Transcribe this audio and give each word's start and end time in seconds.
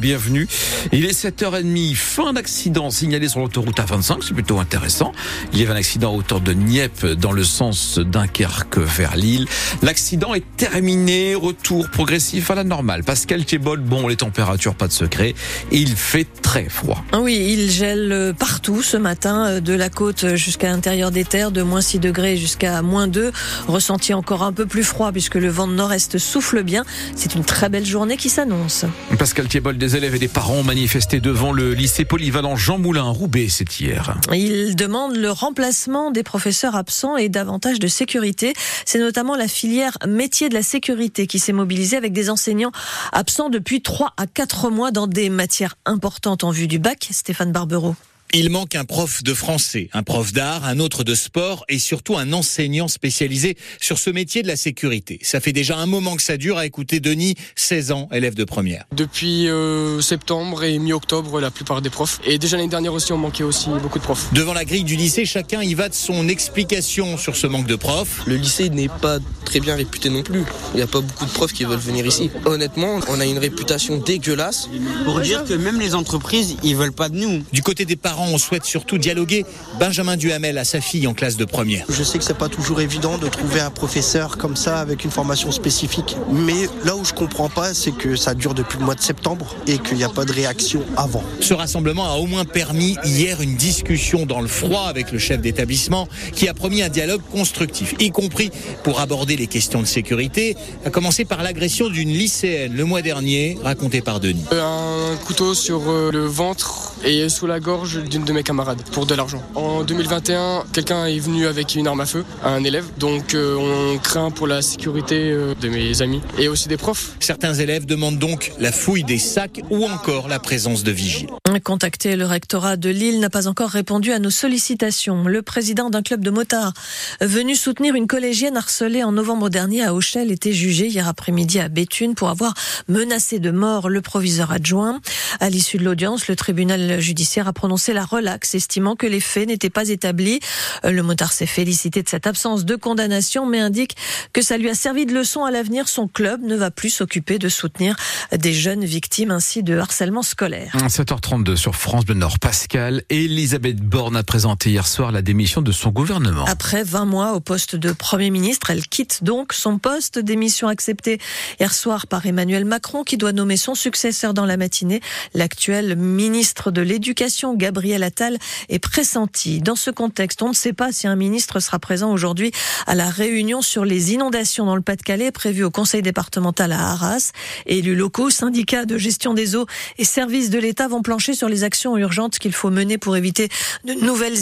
bienvenue. 0.00 0.48
Il 0.92 1.04
est 1.04 1.12
7h30, 1.12 1.94
fin 1.94 2.32
d'accident 2.32 2.90
signalé 2.90 3.28
sur 3.28 3.40
l'autoroute 3.40 3.76
A25, 3.76 4.22
c'est 4.26 4.32
plutôt 4.32 4.58
intéressant. 4.58 5.12
Il 5.52 5.60
y 5.60 5.62
avait 5.62 5.72
un 5.72 5.76
accident 5.76 6.12
à 6.12 6.16
hauteur 6.16 6.40
de 6.40 6.54
Nieppe 6.54 7.04
dans 7.06 7.32
le 7.32 7.44
sens 7.44 7.98
Dunkerque 7.98 8.78
vers 8.78 9.14
Lille. 9.14 9.46
L'accident 9.82 10.32
est 10.32 10.44
terminé, 10.56 11.34
retour 11.34 11.90
progressif 11.90 12.50
à 12.50 12.54
la 12.54 12.64
normale. 12.64 13.04
Pascal 13.04 13.44
Thébol, 13.44 13.80
bon, 13.80 14.08
les 14.08 14.16
températures, 14.16 14.74
pas 14.74 14.88
de 14.88 14.92
secret. 14.92 15.34
Il 15.70 15.94
fait 15.94 16.26
très 16.40 16.70
froid. 16.70 17.04
Oui, 17.20 17.36
il 17.50 17.70
gèle 17.70 18.34
partout 18.38 18.82
ce 18.82 18.96
matin, 18.96 19.60
de 19.60 19.74
la 19.74 19.90
côte 19.90 20.34
jusqu'à 20.34 20.70
l'intérieur 20.70 21.10
des 21.10 21.24
terres, 21.24 21.50
de 21.50 21.60
moins 21.60 21.82
6 21.82 21.98
degrés 21.98 22.38
jusqu'à 22.38 22.80
moins 22.80 23.06
2. 23.06 23.32
Ressenti 23.68 24.14
encore 24.14 24.44
un 24.44 24.54
peu 24.54 24.64
plus 24.64 24.82
froid 24.82 25.12
puisque 25.12 25.34
le 25.34 25.48
vent 25.48 25.68
de 25.68 25.74
nord-est 25.74 26.16
souffle 26.16 26.62
bien. 26.62 26.84
C'est 27.14 27.34
une 27.34 27.44
très 27.44 27.68
belle 27.68 27.84
journée 27.84 28.16
qui 28.16 28.30
s'annonce. 28.30 28.86
Pascal 29.18 29.46
Thiebol, 29.46 29.76
des 29.90 29.96
élèves 29.96 30.14
et 30.14 30.18
des 30.20 30.28
parents 30.28 30.54
ont 30.54 30.62
manifesté 30.62 31.20
devant 31.20 31.52
le 31.52 31.74
lycée 31.74 32.04
polyvalent 32.04 32.54
Jean 32.54 32.78
Moulin 32.78 33.02
Roubaix, 33.02 33.48
c'est 33.48 33.80
hier. 33.80 34.14
Ils 34.32 34.76
demandent 34.76 35.16
le 35.16 35.32
remplacement 35.32 36.12
des 36.12 36.22
professeurs 36.22 36.76
absents 36.76 37.16
et 37.16 37.28
davantage 37.28 37.80
de 37.80 37.88
sécurité. 37.88 38.52
C'est 38.84 39.00
notamment 39.00 39.34
la 39.34 39.48
filière 39.48 39.98
métier 40.06 40.48
de 40.48 40.54
la 40.54 40.62
sécurité 40.62 41.26
qui 41.26 41.40
s'est 41.40 41.52
mobilisée 41.52 41.96
avec 41.96 42.12
des 42.12 42.30
enseignants 42.30 42.70
absents 43.12 43.48
depuis 43.48 43.82
3 43.82 44.12
à 44.16 44.28
4 44.28 44.70
mois 44.70 44.92
dans 44.92 45.08
des 45.08 45.28
matières 45.28 45.76
importantes 45.86 46.44
en 46.44 46.52
vue 46.52 46.68
du 46.68 46.78
bac. 46.78 47.08
Stéphane 47.10 47.50
Barbero. 47.50 47.96
Il 48.32 48.50
manque 48.50 48.76
un 48.76 48.84
prof 48.84 49.24
de 49.24 49.34
français, 49.34 49.88
un 49.92 50.04
prof 50.04 50.32
d'art, 50.32 50.64
un 50.64 50.78
autre 50.78 51.02
de 51.02 51.16
sport 51.16 51.64
et 51.68 51.80
surtout 51.80 52.16
un 52.16 52.32
enseignant 52.32 52.86
spécialisé 52.86 53.56
sur 53.80 53.98
ce 53.98 54.08
métier 54.08 54.42
de 54.42 54.46
la 54.46 54.54
sécurité. 54.54 55.18
Ça 55.22 55.40
fait 55.40 55.52
déjà 55.52 55.76
un 55.78 55.86
moment 55.86 56.14
que 56.14 56.22
ça 56.22 56.36
dure 56.36 56.56
à 56.56 56.64
écouter 56.64 57.00
Denis, 57.00 57.34
16 57.56 57.90
ans, 57.90 58.08
élève 58.12 58.34
de 58.34 58.44
première. 58.44 58.84
Depuis 58.94 59.48
euh, 59.48 60.00
septembre 60.00 60.62
et 60.62 60.78
mi-octobre, 60.78 61.40
la 61.40 61.50
plupart 61.50 61.82
des 61.82 61.90
profs. 61.90 62.20
Et 62.24 62.38
déjà 62.38 62.56
l'année 62.56 62.68
dernière 62.68 62.92
aussi, 62.92 63.12
on 63.12 63.18
manquait 63.18 63.42
aussi 63.42 63.68
beaucoup 63.82 63.98
de 63.98 64.04
profs. 64.04 64.32
Devant 64.32 64.54
la 64.54 64.64
grille 64.64 64.84
du 64.84 64.94
lycée, 64.94 65.24
chacun 65.24 65.62
y 65.62 65.74
va 65.74 65.88
de 65.88 65.94
son 65.94 66.28
explication 66.28 67.18
sur 67.18 67.34
ce 67.34 67.48
manque 67.48 67.66
de 67.66 67.76
profs. 67.76 68.22
Le 68.26 68.36
lycée 68.36 68.70
n'est 68.70 68.88
pas 68.88 69.18
très 69.44 69.58
bien 69.58 69.74
réputé 69.74 70.08
non 70.08 70.22
plus. 70.22 70.44
Il 70.74 70.76
n'y 70.76 70.82
a 70.82 70.86
pas 70.86 71.00
beaucoup 71.00 71.26
de 71.26 71.32
profs 71.32 71.52
qui 71.52 71.64
veulent 71.64 71.80
venir 71.80 72.06
ici. 72.06 72.30
Honnêtement, 72.44 73.00
on 73.08 73.18
a 73.18 73.26
une 73.26 73.38
réputation 73.38 73.96
dégueulasse. 73.96 74.68
Pour 75.04 75.18
dire 75.18 75.42
que 75.44 75.54
même 75.54 75.80
les 75.80 75.96
entreprises, 75.96 76.54
ils 76.62 76.76
veulent 76.76 76.92
pas 76.92 77.08
de 77.08 77.16
nous. 77.16 77.42
Du 77.52 77.62
côté 77.62 77.84
des 77.84 77.96
parents, 77.96 78.19
on 78.22 78.38
souhaite 78.38 78.64
surtout 78.64 78.98
dialoguer. 78.98 79.44
Benjamin 79.78 80.16
Duhamel 80.16 80.58
à 80.58 80.64
sa 80.64 80.80
fille 80.80 81.06
en 81.06 81.14
classe 81.14 81.36
de 81.36 81.44
première. 81.44 81.84
Je 81.88 82.02
sais 82.02 82.18
que 82.18 82.24
c'est 82.24 82.36
pas 82.36 82.48
toujours 82.48 82.80
évident 82.80 83.18
de 83.18 83.28
trouver 83.28 83.60
un 83.60 83.70
professeur 83.70 84.36
comme 84.36 84.56
ça 84.56 84.80
avec 84.80 85.04
une 85.04 85.10
formation 85.10 85.50
spécifique. 85.50 86.16
Mais 86.30 86.68
là 86.84 86.96
où 86.96 87.04
je 87.04 87.12
comprends 87.12 87.48
pas, 87.48 87.74
c'est 87.74 87.92
que 87.92 88.16
ça 88.16 88.34
dure 88.34 88.54
depuis 88.54 88.78
le 88.78 88.84
mois 88.84 88.94
de 88.94 89.00
septembre 89.00 89.54
et 89.66 89.78
qu'il 89.78 89.96
n'y 89.96 90.04
a 90.04 90.08
pas 90.08 90.24
de 90.24 90.32
réaction 90.32 90.82
avant. 90.96 91.22
Ce 91.40 91.54
rassemblement 91.54 92.10
a 92.12 92.16
au 92.16 92.26
moins 92.26 92.44
permis 92.44 92.96
hier 93.04 93.40
une 93.40 93.56
discussion 93.56 94.26
dans 94.26 94.40
le 94.40 94.48
froid 94.48 94.86
avec 94.88 95.12
le 95.12 95.18
chef 95.18 95.40
d'établissement 95.40 96.08
qui 96.34 96.48
a 96.48 96.54
promis 96.54 96.82
un 96.82 96.88
dialogue 96.88 97.22
constructif, 97.30 97.94
y 97.98 98.10
compris 98.10 98.50
pour 98.82 99.00
aborder 99.00 99.36
les 99.36 99.46
questions 99.46 99.80
de 99.80 99.86
sécurité, 99.86 100.56
à 100.84 100.90
commencer 100.90 101.24
par 101.24 101.42
l'agression 101.42 101.88
d'une 101.88 102.10
lycéenne 102.10 102.74
le 102.74 102.84
mois 102.84 103.02
dernier, 103.02 103.58
racontée 103.62 104.00
par 104.00 104.20
Denis. 104.20 104.44
Un 104.52 105.16
couteau 105.24 105.54
sur 105.54 105.82
euh, 105.88 106.10
le 106.12 106.26
ventre 106.26 106.92
et 107.04 107.28
sous 107.28 107.46
la 107.46 107.60
gorge 107.60 108.02
d'une 108.10 108.24
de 108.24 108.32
mes 108.32 108.42
camarades 108.42 108.82
pour 108.92 109.06
de 109.06 109.14
l'argent. 109.14 109.42
En 109.54 109.84
2021, 109.84 110.64
quelqu'un 110.72 111.06
est 111.06 111.18
venu 111.18 111.46
avec 111.46 111.74
une 111.76 111.86
arme 111.86 112.00
à 112.00 112.06
feu 112.06 112.24
à 112.42 112.50
un 112.50 112.64
élève, 112.64 112.84
donc 112.98 113.34
euh, 113.34 113.54
on 113.56 113.98
craint 113.98 114.30
pour 114.30 114.46
la 114.46 114.60
sécurité 114.62 115.30
euh, 115.30 115.54
de 115.54 115.68
mes 115.68 116.02
amis 116.02 116.20
et 116.38 116.48
aussi 116.48 116.68
des 116.68 116.76
profs. 116.76 117.12
Certains 117.20 117.54
élèves 117.54 117.86
demandent 117.86 118.18
donc 118.18 118.52
la 118.58 118.72
fouille 118.72 119.04
des 119.04 119.18
sacs 119.18 119.60
ou 119.70 119.86
encore 119.86 120.28
la 120.28 120.40
présence 120.40 120.82
de 120.82 120.90
vigiles. 120.90 121.30
Contacté, 121.64 122.16
le 122.16 122.26
rectorat 122.26 122.76
de 122.76 122.88
Lille 122.88 123.20
n'a 123.20 123.30
pas 123.30 123.46
encore 123.46 123.70
répondu 123.70 124.12
à 124.12 124.18
nos 124.18 124.30
sollicitations. 124.30 125.24
Le 125.24 125.42
président 125.42 125.90
d'un 125.90 126.02
club 126.02 126.24
de 126.24 126.30
motards 126.30 126.72
venu 127.20 127.54
soutenir 127.54 127.94
une 127.94 128.06
collégienne 128.06 128.56
harcelée 128.56 129.04
en 129.04 129.12
novembre 129.12 129.50
dernier 129.50 129.84
à 129.84 129.94
Auchel 129.94 130.30
était 130.32 130.52
jugé 130.52 130.86
hier 130.86 131.06
après-midi 131.06 131.60
à 131.60 131.68
Béthune 131.68 132.14
pour 132.14 132.28
avoir 132.28 132.54
menacé 132.88 133.38
de 133.38 133.50
mort 133.50 133.88
le 133.88 134.00
proviseur 134.00 134.52
adjoint. 134.52 135.00
À 135.38 135.50
l'issue 135.50 135.78
de 135.78 135.84
l'audience, 135.84 136.28
le 136.28 136.36
tribunal 136.36 137.00
judiciaire 137.00 137.46
a 137.46 137.52
prononcé 137.52 137.92
la 137.92 137.99
relaxe, 138.04 138.54
estimant 138.54 138.96
que 138.96 139.06
les 139.06 139.20
faits 139.20 139.48
n'étaient 139.48 139.70
pas 139.70 139.88
établis. 139.88 140.40
Le 140.84 141.02
motard 141.02 141.32
s'est 141.32 141.46
félicité 141.46 142.02
de 142.02 142.08
cette 142.08 142.26
absence 142.26 142.64
de 142.64 142.76
condamnation, 142.76 143.46
mais 143.46 143.60
indique 143.60 143.96
que 144.32 144.42
ça 144.42 144.58
lui 144.58 144.68
a 144.68 144.74
servi 144.74 145.06
de 145.06 145.12
leçon 145.12 145.44
à 145.44 145.50
l'avenir. 145.50 145.88
Son 145.88 146.08
club 146.08 146.42
ne 146.42 146.56
va 146.56 146.70
plus 146.70 146.90
s'occuper 146.90 147.38
de 147.38 147.48
soutenir 147.48 147.96
des 148.32 148.52
jeunes 148.52 148.84
victimes 148.84 149.30
ainsi 149.30 149.62
de 149.62 149.76
harcèlement 149.76 150.22
scolaire. 150.22 150.72
7h32 150.76 151.56
sur 151.56 151.76
France 151.76 152.04
Bleu 152.04 152.14
Nord. 152.14 152.38
Pascal, 152.38 153.02
Elisabeth 153.10 153.80
Borne 153.80 154.16
a 154.16 154.22
présenté 154.22 154.70
hier 154.70 154.86
soir 154.86 155.12
la 155.12 155.22
démission 155.22 155.62
de 155.62 155.72
son 155.72 155.90
gouvernement. 155.90 156.44
Après 156.46 156.84
20 156.84 157.04
mois 157.04 157.32
au 157.32 157.40
poste 157.40 157.76
de 157.76 157.92
Premier 157.92 158.30
ministre, 158.30 158.70
elle 158.70 158.86
quitte 158.86 159.24
donc 159.24 159.52
son 159.52 159.78
poste. 159.78 160.18
Démission 160.18 160.68
acceptée 160.68 161.18
hier 161.58 161.72
soir 161.74 162.06
par 162.06 162.26
Emmanuel 162.26 162.64
Macron 162.64 163.04
qui 163.04 163.16
doit 163.16 163.32
nommer 163.32 163.56
son 163.56 163.74
successeur 163.74 164.34
dans 164.34 164.46
la 164.46 164.56
matinée. 164.56 165.00
L'actuel 165.34 165.96
ministre 165.96 166.70
de 166.70 166.82
l'Éducation, 166.82 167.54
Gabriel 167.54 167.89
Attal, 168.02 168.38
est 168.68 168.78
pressenti. 168.78 169.60
Dans 169.60 169.76
ce 169.76 169.90
contexte, 169.90 170.42
on 170.42 170.48
ne 170.48 170.54
sait 170.54 170.72
pas 170.72 170.92
si 170.92 171.06
un 171.06 171.16
ministre 171.16 171.60
sera 171.60 171.78
présent 171.78 172.12
aujourd'hui 172.12 172.52
à 172.86 172.94
la 172.94 173.08
réunion 173.08 173.62
sur 173.62 173.84
les 173.84 174.12
inondations 174.12 174.64
dans 174.64 174.76
le 174.76 174.82
Pas-de-Calais 174.82 175.30
prévue 175.30 175.64
au 175.64 175.70
conseil 175.70 176.02
départemental 176.02 176.72
à 176.72 176.90
Arras. 176.90 177.32
Élus 177.66 177.96
locaux, 177.96 178.30
syndicats 178.30 178.84
de 178.84 178.98
gestion 178.98 179.34
des 179.34 179.56
eaux 179.56 179.66
et 179.98 180.04
services 180.04 180.50
de 180.50 180.58
l'État 180.58 180.88
vont 180.88 181.02
plancher 181.02 181.34
sur 181.34 181.48
les 181.48 181.64
actions 181.64 181.96
urgentes 181.96 182.38
qu'il 182.38 182.52
faut 182.52 182.70
mener 182.70 182.98
pour 182.98 183.16
éviter 183.16 183.48
de 183.84 183.94
nouvelles 183.94 184.38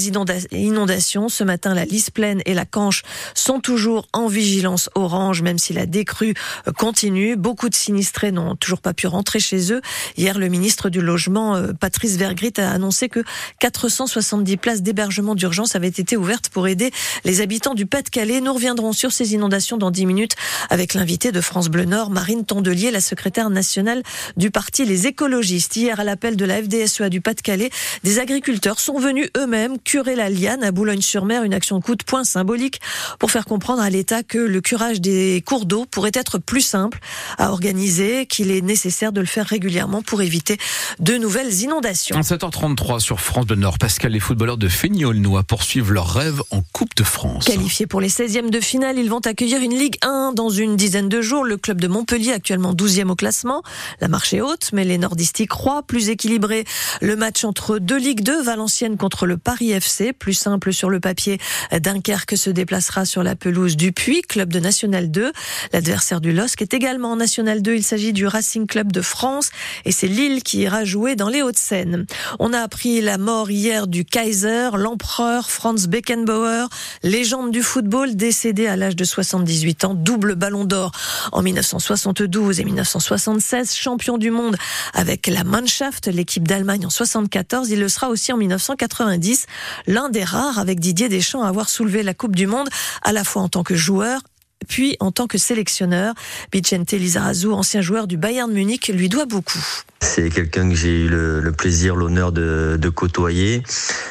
inondations. 0.52 1.28
Ce 1.28 1.44
matin, 1.44 1.74
la 1.74 1.84
Lys 1.84 2.10
Plaine 2.10 2.42
et 2.46 2.54
la 2.54 2.64
Canche 2.64 3.02
sont 3.34 3.60
toujours 3.60 4.06
en 4.12 4.28
vigilance 4.28 4.90
orange, 4.94 5.42
même 5.42 5.58
si 5.58 5.72
la 5.72 5.86
décrue 5.86 6.34
continue. 6.76 7.36
Beaucoup 7.36 7.68
de 7.68 7.74
sinistrés 7.74 8.32
n'ont 8.32 8.56
toujours 8.56 8.80
pas 8.80 8.94
pu 8.94 9.06
rentrer 9.06 9.40
chez 9.40 9.72
eux. 9.72 9.80
Hier, 10.16 10.38
le 10.38 10.48
ministre 10.48 10.90
du 10.90 11.00
Logement, 11.00 11.56
euh, 11.56 11.72
Patrice 11.72 12.16
Vergrit, 12.16 12.52
a 12.58 12.70
annoncé 12.70 13.08
que 13.08 13.22
470 13.60 14.56
places 14.56 14.82
d'hébergement 14.82 15.34
d'urgence 15.34 15.74
avaient 15.76 15.88
été 15.88 16.16
ouvertes 16.16 16.48
pour 16.48 16.68
aider 16.68 16.90
les 17.24 17.40
habitants 17.40 17.74
du 17.74 17.86
Pas-de-Calais. 17.86 18.40
Nous 18.40 18.52
reviendrons 18.52 18.92
sur 18.92 19.12
ces 19.12 19.34
inondations 19.34 19.76
dans 19.76 19.90
10 19.90 20.06
minutes 20.06 20.36
avec 20.70 20.94
l'invité 20.94 21.32
de 21.32 21.40
France 21.40 21.68
Bleu 21.68 21.84
Nord, 21.84 22.10
Marine 22.10 22.44
Tondelier, 22.44 22.90
la 22.90 23.00
secrétaire 23.00 23.50
nationale 23.50 24.02
du 24.36 24.50
parti 24.50 24.84
Les 24.84 25.06
Écologistes. 25.06 25.76
Hier, 25.76 26.00
à 26.00 26.04
l'appel 26.04 26.36
de 26.36 26.44
la 26.44 26.62
FDSEA 26.62 27.08
du 27.08 27.20
Pas-de-Calais, 27.20 27.70
des 28.04 28.18
agriculteurs 28.18 28.80
sont 28.80 28.98
venus 28.98 29.28
eux-mêmes 29.36 29.78
curer 29.78 30.16
la 30.16 30.30
liane 30.30 30.62
à 30.62 30.70
Boulogne-sur-Mer, 30.70 31.44
une 31.44 31.54
action 31.54 31.80
coup 31.80 31.94
de 31.94 32.04
poing 32.04 32.24
symbolique 32.24 32.80
pour 33.18 33.30
faire 33.30 33.44
comprendre 33.44 33.82
à 33.82 33.90
l'État 33.90 34.22
que 34.22 34.38
le 34.38 34.60
curage 34.60 35.00
des 35.00 35.42
cours 35.44 35.66
d'eau 35.66 35.86
pourrait 35.86 36.10
être 36.14 36.38
plus 36.38 36.60
simple 36.60 36.98
à 37.38 37.50
organiser, 37.50 38.26
qu'il 38.26 38.50
est 38.50 38.60
nécessaire 38.60 39.12
de 39.12 39.20
le 39.20 39.26
faire 39.26 39.46
régulièrement 39.46 40.02
pour 40.02 40.22
éviter 40.22 40.58
de 40.98 41.16
nouvelles 41.16 41.52
inondations. 41.62 42.16
7h33 42.20 43.00
sur 43.00 43.20
France 43.28 43.44
Bleu 43.44 43.56
Nord. 43.56 43.76
Pascal, 43.76 44.12
les 44.12 44.20
footballeurs 44.20 44.56
de 44.56 44.68
Feignolnois 44.68 45.42
poursuivent 45.42 45.92
leur 45.92 46.14
rêve 46.14 46.40
en 46.50 46.62
Coupe 46.72 46.94
de 46.96 47.04
France. 47.04 47.44
Qualifiés 47.44 47.86
pour 47.86 48.00
les 48.00 48.08
16e 48.08 48.48
de 48.48 48.58
finale, 48.58 48.98
ils 48.98 49.10
vont 49.10 49.18
accueillir 49.18 49.60
une 49.60 49.74
Ligue 49.74 49.96
1 50.00 50.32
dans 50.32 50.48
une 50.48 50.76
dizaine 50.76 51.10
de 51.10 51.20
jours. 51.20 51.44
Le 51.44 51.58
club 51.58 51.78
de 51.78 51.88
Montpellier, 51.88 52.32
actuellement 52.32 52.72
12e 52.72 53.10
au 53.10 53.16
classement. 53.16 53.62
La 54.00 54.08
marche 54.08 54.32
est 54.32 54.40
haute, 54.40 54.70
mais 54.72 54.84
les 54.84 54.96
nordistes 54.96 55.46
croient. 55.46 55.82
Plus 55.82 56.08
équilibré, 56.08 56.64
le 57.02 57.16
match 57.16 57.44
entre 57.44 57.78
deux 57.78 57.98
Ligues 57.98 58.22
2, 58.22 58.42
Valenciennes 58.42 58.96
contre 58.96 59.26
le 59.26 59.36
Paris 59.36 59.72
FC. 59.72 60.14
Plus 60.14 60.32
simple 60.32 60.72
sur 60.72 60.88
le 60.88 60.98
papier, 60.98 61.38
Dunkerque 61.70 62.34
se 62.34 62.48
déplacera 62.48 63.04
sur 63.04 63.22
la 63.22 63.36
pelouse 63.36 63.76
du 63.76 63.92
Puy, 63.92 64.22
club 64.22 64.50
de 64.50 64.58
National 64.58 65.10
2. 65.10 65.32
L'adversaire 65.74 66.22
du 66.22 66.32
LOSC 66.32 66.62
est 66.62 66.72
également 66.72 67.12
en 67.12 67.16
National 67.16 67.60
2. 67.60 67.74
Il 67.74 67.84
s'agit 67.84 68.14
du 68.14 68.26
Racing 68.26 68.66
Club 68.66 68.90
de 68.90 69.02
France 69.02 69.50
et 69.84 69.92
c'est 69.92 70.08
Lille 70.08 70.42
qui 70.42 70.60
ira 70.60 70.86
jouer 70.86 71.14
dans 71.14 71.28
les 71.28 71.42
Hauts-de-Seine. 71.42 72.06
On 72.38 72.54
a 72.54 72.60
appris 72.60 73.02
la 73.08 73.16
mort 73.16 73.50
hier 73.50 73.86
du 73.86 74.04
Kaiser, 74.04 74.68
l'empereur 74.76 75.48
Franz 75.48 75.88
Beckenbauer, 75.88 76.68
légende 77.02 77.50
du 77.52 77.62
football 77.62 78.14
décédé 78.16 78.66
à 78.66 78.76
l'âge 78.76 78.96
de 78.96 79.04
78 79.04 79.84
ans, 79.84 79.94
double 79.94 80.34
ballon 80.34 80.66
d'or 80.66 80.92
en 81.32 81.40
1972 81.40 82.60
et 82.60 82.64
1976, 82.64 83.74
champion 83.74 84.18
du 84.18 84.30
monde 84.30 84.58
avec 84.92 85.26
la 85.26 85.42
Mannschaft, 85.42 86.08
l'équipe 86.08 86.46
d'Allemagne 86.46 86.84
en 86.84 86.90
74. 86.90 87.70
Il 87.70 87.80
le 87.80 87.88
sera 87.88 88.10
aussi 88.10 88.30
en 88.30 88.36
1990, 88.36 89.46
l'un 89.86 90.10
des 90.10 90.24
rares 90.24 90.58
avec 90.58 90.78
Didier 90.78 91.08
Deschamps 91.08 91.42
à 91.42 91.48
avoir 91.48 91.70
soulevé 91.70 92.02
la 92.02 92.12
Coupe 92.12 92.36
du 92.36 92.46
Monde 92.46 92.68
à 93.00 93.12
la 93.12 93.24
fois 93.24 93.40
en 93.40 93.48
tant 93.48 93.62
que 93.62 93.74
joueur 93.74 94.20
puis 94.68 94.96
en 95.00 95.10
tant 95.10 95.26
que 95.26 95.38
sélectionneur. 95.38 96.14
Vicente 96.52 96.92
Lizarazu, 96.92 97.48
ancien 97.48 97.80
joueur 97.80 98.06
du 98.06 98.16
Bayern 98.16 98.52
Munich, 98.52 98.88
lui 98.88 99.08
doit 99.08 99.26
beaucoup. 99.26 99.64
C'est 100.00 100.30
quelqu'un 100.30 100.68
que 100.68 100.76
j'ai 100.76 101.06
eu 101.06 101.08
le, 101.08 101.52
plaisir, 101.52 101.96
l'honneur 101.96 102.30
de, 102.30 102.88
côtoyer, 102.88 103.62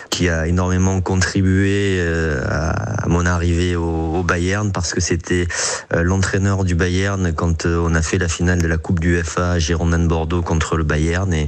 qui 0.09 0.27
a 0.27 0.47
énormément 0.47 0.99
contribué 1.01 1.97
euh, 1.99 2.43
à 2.47 3.07
mon 3.07 3.25
arrivée 3.25 3.75
au, 3.75 4.23
Bayern 4.23 4.71
parce 4.73 4.93
que 4.93 4.99
c'était 4.99 5.47
euh, 5.93 6.03
l'entraîneur 6.03 6.65
du 6.65 6.75
Bayern 6.75 7.31
quand 7.33 7.65
euh, 7.65 7.81
on 7.81 7.95
a 7.95 8.01
fait 8.01 8.17
la 8.17 8.27
finale 8.27 8.61
de 8.61 8.67
la 8.67 8.77
Coupe 8.77 8.99
du 8.99 9.21
FA 9.23 9.51
à 9.51 9.59
Girondin 9.59 9.99
de 9.99 10.07
Bordeaux 10.07 10.41
contre 10.41 10.75
le 10.75 10.83
Bayern 10.83 11.33
et, 11.33 11.47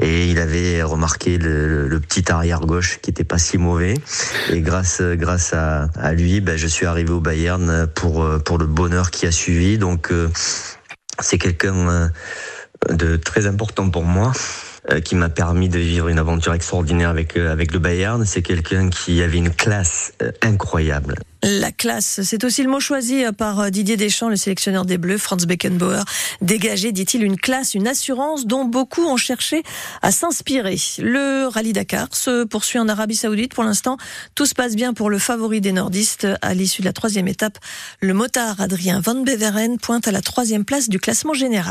et 0.00 0.26
il 0.26 0.38
avait 0.38 0.82
remarqué 0.82 1.38
le, 1.38 2.00
petit 2.00 2.32
arrière 2.32 2.60
gauche 2.60 2.98
qui 3.02 3.10
était 3.10 3.24
pas 3.24 3.38
si 3.38 3.58
mauvais 3.58 3.94
et 4.50 4.60
grâce 4.60 5.02
grâce 5.02 5.52
à, 5.52 5.90
à 5.94 6.12
lui, 6.12 6.40
ben, 6.40 6.56
je 6.56 6.66
suis 6.66 6.86
arrivé 6.86 7.10
au 7.10 7.20
Bayern 7.20 7.86
pour 7.94 8.26
pour 8.44 8.58
le 8.58 8.66
bonheur 8.66 9.10
qui 9.10 9.26
a 9.26 9.32
suivi. 9.32 9.78
Donc 9.78 10.12
c'est 11.20 11.38
quelqu'un 11.38 12.10
de 12.88 13.16
très 13.16 13.46
important 13.46 13.90
pour 13.90 14.04
moi 14.04 14.32
euh, 14.32 14.69
qui 15.04 15.14
m'a 15.14 15.28
permis 15.28 15.68
de 15.68 15.78
vivre 15.78 16.08
une 16.08 16.18
aventure 16.18 16.54
extraordinaire 16.54 17.10
avec 17.10 17.36
euh, 17.36 17.52
avec 17.52 17.72
le 17.72 17.78
Bayern. 17.78 18.24
C'est 18.24 18.42
quelqu'un 18.42 18.90
qui 18.90 19.22
avait 19.22 19.38
une 19.38 19.50
classe 19.50 20.12
euh, 20.22 20.32
incroyable. 20.42 21.16
La 21.42 21.72
classe, 21.72 22.20
c'est 22.22 22.44
aussi 22.44 22.62
le 22.62 22.68
mot 22.68 22.80
choisi 22.80 23.24
par 23.38 23.70
Didier 23.70 23.96
Deschamps, 23.96 24.28
le 24.28 24.36
sélectionneur 24.36 24.84
des 24.84 24.98
Bleus, 24.98 25.16
Franz 25.16 25.46
Beckenbauer. 25.46 26.02
Dégagé, 26.42 26.92
dit-il, 26.92 27.24
une 27.24 27.38
classe, 27.38 27.72
une 27.72 27.88
assurance 27.88 28.46
dont 28.46 28.66
beaucoup 28.66 29.06
ont 29.06 29.16
cherché 29.16 29.62
à 30.02 30.12
s'inspirer. 30.12 30.76
Le 30.98 31.46
rallye 31.46 31.72
Dakar 31.72 32.08
se 32.12 32.44
poursuit 32.44 32.78
en 32.78 32.90
Arabie 32.90 33.16
Saoudite. 33.16 33.54
Pour 33.54 33.64
l'instant, 33.64 33.96
tout 34.34 34.44
se 34.44 34.54
passe 34.54 34.76
bien 34.76 34.92
pour 34.92 35.08
le 35.08 35.18
favori 35.18 35.62
des 35.62 35.72
nordistes. 35.72 36.26
À 36.42 36.52
l'issue 36.52 36.82
de 36.82 36.86
la 36.86 36.92
troisième 36.92 37.26
étape, 37.26 37.56
le 38.00 38.12
motard 38.12 38.60
Adrien 38.60 39.00
Van 39.00 39.14
Beveren 39.14 39.78
pointe 39.78 40.08
à 40.08 40.12
la 40.12 40.20
troisième 40.20 40.66
place 40.66 40.90
du 40.90 41.00
classement 41.00 41.32
général. 41.32 41.68